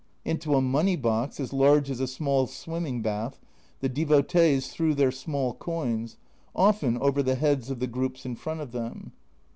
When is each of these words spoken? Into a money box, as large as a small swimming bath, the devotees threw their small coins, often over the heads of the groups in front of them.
Into 0.25 0.55
a 0.55 0.63
money 0.63 0.95
box, 0.95 1.39
as 1.39 1.53
large 1.53 1.91
as 1.91 1.99
a 1.99 2.07
small 2.07 2.47
swimming 2.47 3.03
bath, 3.03 3.39
the 3.81 3.87
devotees 3.87 4.69
threw 4.71 4.95
their 4.95 5.11
small 5.11 5.53
coins, 5.53 6.17
often 6.55 6.97
over 6.97 7.21
the 7.21 7.35
heads 7.35 7.69
of 7.69 7.77
the 7.79 7.85
groups 7.85 8.25
in 8.25 8.35
front 8.35 8.61
of 8.61 8.71
them. 8.71 9.11